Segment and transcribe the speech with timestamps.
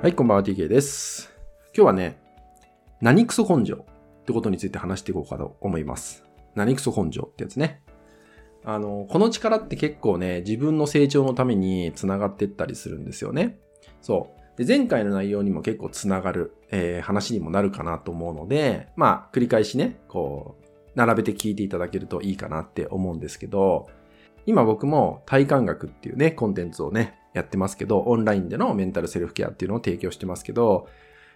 [0.00, 1.36] はい、こんばんは、TK です。
[1.74, 2.20] 今日はね、
[3.00, 6.24] 何クソ根性ってことについて話していこうかと思います。
[6.54, 7.82] 何クソ根性ってやつね。
[8.64, 13.58] あの、この力って結構ね、自分の成長のために繋がってったりするんですよね。
[14.00, 14.64] そう。
[14.64, 23.88] で、前回の内容にも結構繋がる、えー話にもなるかなと思うので、まあ、繰り返しね、こう、並べて聞いていただけるといいかなって思うんですけど、
[24.46, 30.88] 今僕も体感学っていうね、コンテンツをね、やってますけど、オンラインでのメンタルセルフケアっていうのを提供してますけど、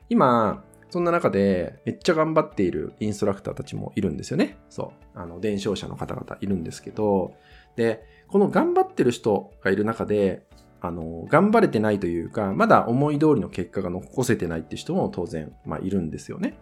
[0.09, 4.59] 今、そんな中でめっちゃ頑張っているインストラクターたちもいるんですよね。
[4.69, 5.19] そう。
[5.19, 7.33] あの、伝承者の方々いるんですけど、
[7.77, 10.47] で、この頑張ってる人がいる中で、
[10.83, 16.59] あの、頑張れてないというか、まだ思い通りの結果が残せてないって人も当然、まあ、いるんですよね。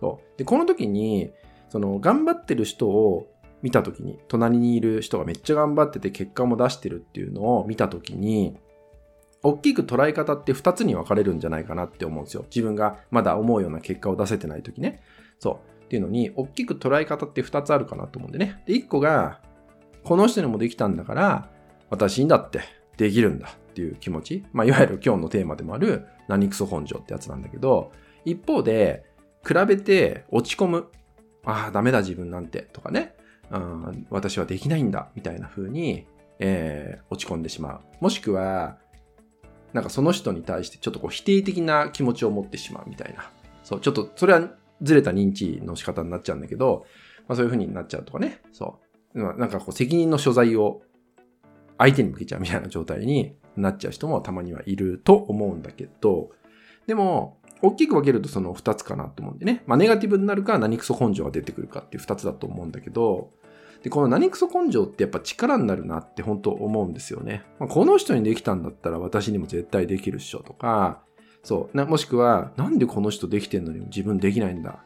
[0.00, 0.38] そう。
[0.38, 1.32] で、この時に、
[1.68, 3.26] その、頑張ってる人を
[3.62, 8.56] 見た時に、隣にいる人がめっちゃ頑張ってて結果も出してるっていうのを見た時に、
[9.44, 12.44] 大きく捉え方って2つに分かれるんじゃないかなって思うんですよ。
[12.48, 15.02] 自分がまだ思うような結果を出せてない時ね。
[15.38, 15.84] そう。
[15.84, 18.62] っていうのに、大きく捉え方って2つあるかなと思うんでね。
[18.66, 19.40] で、1個が、
[20.02, 21.50] この人にもできたんだから、
[21.90, 22.60] 私にだって
[22.96, 24.44] できるんだっていう気持ち。
[24.52, 27.92] まあ、いわゆる今日のテーマでもある、何クソ根性ってやつなんだけど、
[28.24, 29.04] 一方で、
[29.46, 30.86] 比べて落ち込む。
[31.44, 32.62] ああ、ダメだ自分なんて。
[32.72, 33.14] とかね。
[33.50, 35.10] うん、私はできないんだ。
[35.14, 36.06] みたいな風に、
[36.38, 37.80] えー落ち込んでしまう。
[38.00, 38.78] もしくは、
[39.74, 43.30] なんかその人に対してちょっとこう否定的な気持ちを持ってしまうみたいな。
[43.64, 44.48] そう、ちょっとそれは
[44.80, 46.86] ずれた認知の仕方になっちゃうんだけど、
[47.26, 48.40] まあそういう風になっちゃうとかね。
[48.52, 48.78] そ
[49.14, 49.18] う。
[49.18, 50.82] なんかこう責任の所在を
[51.76, 56.30] 相手に向けちゃうみたいな状態になっちゃう人もたまにはいると思うんだけど、
[56.86, 59.64] でも、大きく分けるとその二つかなと思うんでね。
[59.66, 63.32] まあネガティブになるか何クソ根性が出てくるかっていう二つだと思うんだけど、
[63.84, 67.44] で、この何クソ根性ってやっぱ力になるなって本当思うんですよね。
[67.58, 71.02] まあ、この人にできたんだったら私にも絶対できるっしょとか、
[71.42, 74.82] そう、なもしくは、なんでこの人できてんのに自分できないんだ。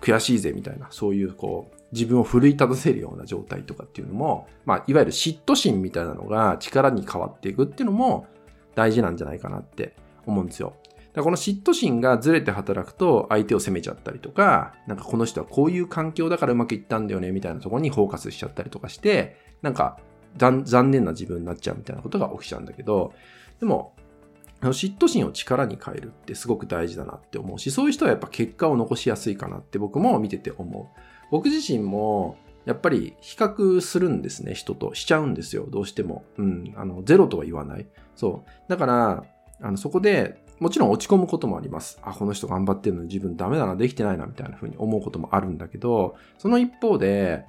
[0.00, 8.28] 悔しいぜみたいな、そういうこう、自分を奮い立たせるような状態とかっていうのも、まあ、いわゆる嫉妬心みたいなのが力に変わっていくっていうのも
[8.76, 9.96] 大事なんじゃないかなって
[10.26, 10.76] 思うんですよ。
[11.22, 19.98] この嫉妬心がずれて働くと相手を責めちゃったりとか、なんかこの人はこういう環境だからうまくいったんだよねみたいなところにフォーカスしちゃったりとかして、なんか
[20.36, 23.12] 残念な自分になっちゃうみたいなことが起きちゃうんだけど、
[23.60, 23.94] でも、
[24.60, 31.00] 嫉妬心を力に変えるってすごく大事だなって思うし、そういう人はやっぱ結果を残しやすいかなって僕も見てて思う。
[31.30, 34.94] 僕自身もやっぱり比較するんですね、人と。
[34.94, 36.24] しちゃうんですよ、どうしても。
[36.36, 37.86] うん、あの、ゼロとは言わない。
[38.14, 38.50] そう。
[38.68, 39.24] だから、
[39.60, 41.98] あの、そこで、もちろん落ち込むこともあります。
[42.02, 47.44] あ、この人頑張ってるのに自分ダメだな、できてないな、みたいな風に思うこともあるんだけど、その一方で、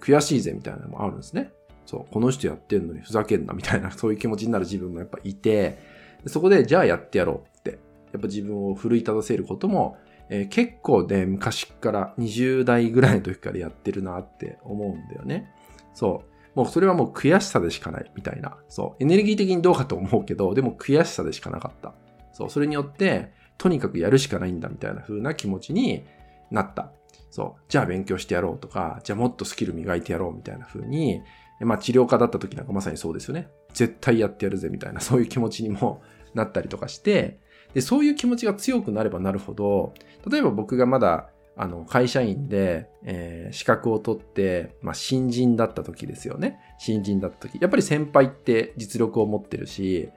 [0.00, 1.52] 悔しいぜ、みたいなのもあるんですね。
[1.86, 5.78] そう、この人やってんのにふざけんな、みたいな、そういう気持ちになる自分もやっぱいて、
[6.26, 7.78] そこで、じゃあやってやろうって、
[8.12, 9.96] やっぱ自分を奮い立たせることも、
[10.28, 15.50] えー結構ね、昔から20代ぐらいの時からやってるなって思うんだよね。
[15.92, 16.30] そう。
[16.54, 18.56] もうそれはもう悔しさでしかないみたいな。
[18.68, 19.02] そう。
[19.02, 21.94] エネルギー的にどうかと思うけど、でも悔しさでしかなかった。
[22.32, 22.50] そう。
[22.50, 26.04] それによって、とにかくやるしかないんだみたいな風な気持ちに
[26.50, 26.92] なった。
[27.30, 27.62] そう。
[27.68, 31.22] じゃあ勉強してやろうとか、じゃあもっとスキル磨いてやろうみたいな風に、
[31.60, 33.48] まあ治療家だった時なんかまさにそうですよね。
[33.74, 36.02] 絶対やってやるぜみたいな、そういう気持ちにも
[36.34, 37.38] なったりとかして、
[37.74, 39.94] で、そういう気持ちが強くなればなるほど、
[40.28, 46.60] 例えば僕がまだ、あの、会社員で、えー資格を取って、まあ、新人だった時ですよね。
[46.78, 47.58] 新人だった時。
[47.60, 50.08] やっぱり先輩って実力を持ってるし、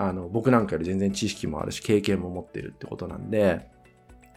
[0.00, 3.68] あの、僕なんかより全然知識もあるし、経験も持ってるってことなんで、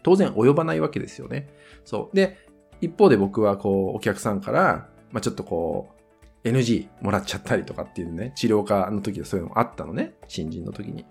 [0.03, 1.47] 当然及ばないわけですよね。
[1.85, 2.15] そう。
[2.15, 2.37] で、
[2.81, 5.95] 一方で僕はこう、お客さんから、まあ、ちょっとこ
[6.43, 10.15] う、NG もらっちゃったりとかっていうね、治療家の時はそういうのもあったのね。
[10.27, 11.05] 新人の時に。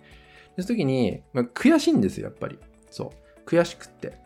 [0.56, 2.58] で、その時に、まあ、悔しいんですよ、やっぱり。
[2.90, 3.10] そ
[3.46, 3.48] う。
[3.48, 4.18] 悔しくって。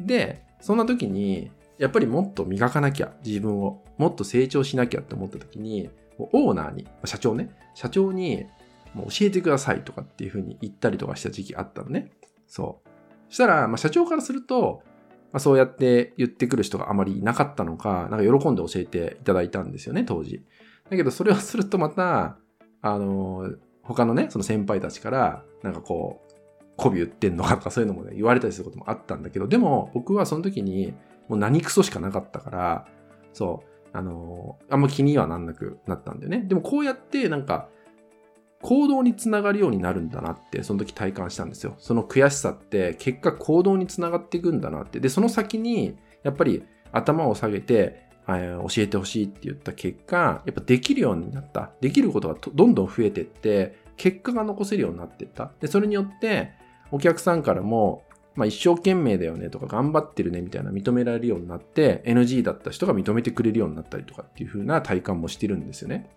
[0.00, 3.84] で、そんな時に、やっぱりもっと磨かなきゃ、自分を。
[3.98, 8.46] もっと成長しなきゃって思った時に、オーナーに、社長ね、社長に、
[8.96, 12.10] もう教えてくださいとかっていう風に言ったりとかした時期あったのね。
[12.48, 13.32] そう。
[13.32, 14.82] したら、まあ、社長からすると、
[15.32, 20.42] まあ、そうやって言ってくる人があまりいなかったのか、なんか喜んで教えていただいたんですよね、当時。
[20.88, 22.38] だけど、それをするとまた、
[22.80, 23.50] あの、
[23.82, 26.32] 他のね、その先輩たちから、なんかこう、
[26.78, 30.94] 媚び売ってんのかとかそういうのもね、言われたりすることもあったんだけど、でも僕はその時に、
[31.28, 32.88] もう何クソしかなかったから、
[33.34, 36.44] そう、あのあんま気にはなんなくなったんだよね。
[36.46, 37.68] でもこうやってなんか、
[38.62, 41.74] 行動につながるようになるんだなって、その時体感したんですよ。
[41.78, 45.00] その悔しさって、結果行動につながっていくんだなって。
[45.00, 51.70] で、その先に、やっぱり頭を下げて、教えてほしいって言った結果、やっぱできるようになった。
[51.80, 55.52] できることがどんどん増えていって、結果が残せるようになっていった。
[55.60, 56.52] で、それによって、
[56.90, 58.02] お客さんからも、
[58.34, 66.10] まあ一生懸命だよねとか頑張ってるねみたいな認められるようになって NG だった人が認めてくれるようになったりとかっていう風な体感もしてるんですよね。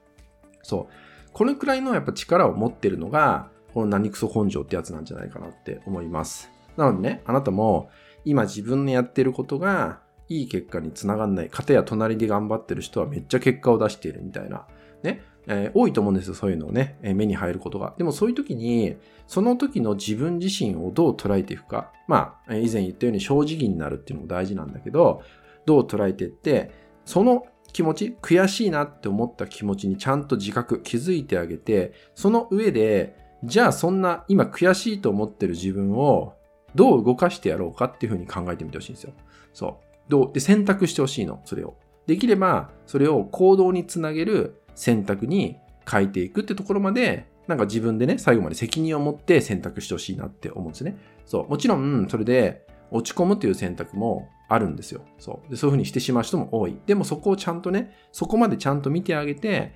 [0.61, 0.93] そう。
[1.33, 6.49] このくらいのやっぱ力を持ってるのが、この何クソ根性ってやつなんじゃないかなって思います。
[6.75, 7.89] なのでね、あなたも
[8.25, 11.49] 今自分のやってることがいい結果につながんない。
[11.49, 14.65] 方や隣で頑張ってる人はめっちゃ結果を出しているみたいな。
[15.03, 15.23] ね。
[15.47, 17.95] えー、多いと思うんですよ、そういうのをね、えー、目に入ることが。
[17.97, 21.91] でもそういう時に、その時の自分自身をどう捉えていくか。
[22.07, 25.23] まあ、以前言ったように正直になるっていうのも大事なんだけど、
[25.65, 26.71] どう捉えていって、
[27.05, 36.33] その気持ち、悔しいなって思った気持ちにちゃんと自覚、気づいてあげて、その上で、じゃあそんな今悔しいと思ってる自分を
[36.75, 39.13] どう動かしてやろうかっていうふうに考えてみてほしいんですよ。
[39.53, 39.75] そう。
[40.09, 40.33] どう？
[40.33, 41.75] で選択してほしいの、それを。
[42.05, 45.57] できれば、それを行動につなげる選択に
[45.89, 50.97] 変えていくってところまで、なんか自分でね、最後まで責任を持って選択してほしいなって思うんですね。
[51.25, 51.47] そう。
[51.49, 55.05] もちろん、それで落ち込むという選択もあるんですよ。
[55.19, 55.51] そう。
[55.51, 56.77] で、そういうふうにしてしまう人も多い。
[56.85, 59.73] でもそこをちゃんとね、そこまでちゃんと見てあげて、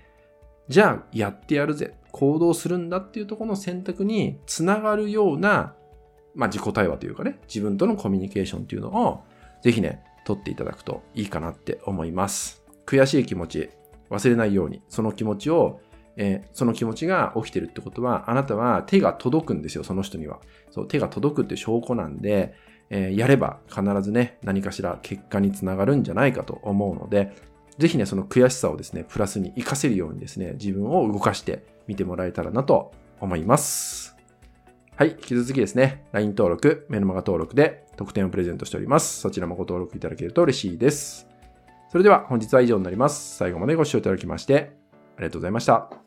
[0.68, 1.94] じゃあやってやるぜ。
[2.12, 5.76] 行動するんだっていうところの選択につながるような、
[6.36, 9.24] まあ自己対話というかね、自分とのコミュニケーションっていうのを、
[9.62, 12.64] ぜひね、取っていただくといいかなって思います。
[12.86, 13.70] 悔しい気持ち、
[14.10, 15.82] 忘れないように、その気持ちを、
[16.16, 20.40] えー、その気持ちが起きてるってことは、あなたは手が届くんですよ、その人には。
[20.72, 22.54] そう、手が届くって証拠なんで、
[22.96, 27.36] えー、やれば必ずね、何かしら結果につながるんじゃないかと思うので、
[27.80, 34.16] ぜひね、その悔しさをですね、プラスに活かせるようにですね、自分を動かしてみてもらえたらなと思います。
[34.96, 39.22] はい、引き続きですね、LINE 登録、メルマガ登録で特典をプレゼントしております。
[39.22, 41.28] そちらもご登録いただけると嬉しいです。
[41.90, 43.38] それでは本日は以上になります。
[43.38, 44.78] 最後までご視聴いただきまして
[45.18, 46.03] ありがとうございました。